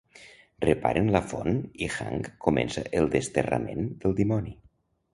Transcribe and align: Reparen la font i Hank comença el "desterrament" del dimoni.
Reparen 0.63 1.11
la 1.17 1.21
font 1.33 1.59
i 1.87 1.91
Hank 1.97 2.31
comença 2.49 2.87
el 3.03 3.13
"desterrament" 3.19 3.89
del 4.05 4.21
dimoni. 4.23 4.61